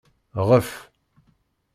[0.49, 0.69] Ɣef.